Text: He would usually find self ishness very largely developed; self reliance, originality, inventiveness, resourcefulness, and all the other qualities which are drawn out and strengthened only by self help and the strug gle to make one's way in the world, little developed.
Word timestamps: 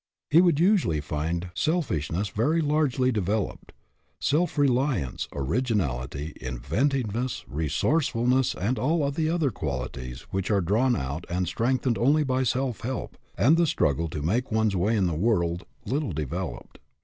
He 0.31 0.41
would 0.41 0.59
usually 0.59 0.99
find 0.99 1.51
self 1.53 1.91
ishness 1.91 2.29
very 2.31 2.59
largely 2.59 3.11
developed; 3.11 3.71
self 4.19 4.57
reliance, 4.57 5.27
originality, 5.31 6.33
inventiveness, 6.41 7.45
resourcefulness, 7.47 8.55
and 8.55 8.79
all 8.79 9.11
the 9.11 9.29
other 9.29 9.51
qualities 9.51 10.21
which 10.31 10.49
are 10.49 10.59
drawn 10.59 10.95
out 10.95 11.25
and 11.29 11.47
strengthened 11.47 11.99
only 11.99 12.23
by 12.23 12.41
self 12.41 12.79
help 12.81 13.15
and 13.37 13.57
the 13.57 13.65
strug 13.65 13.97
gle 13.97 14.07
to 14.09 14.23
make 14.23 14.51
one's 14.51 14.75
way 14.75 14.97
in 14.97 15.05
the 15.05 15.13
world, 15.13 15.67
little 15.85 16.13
developed. 16.13 16.79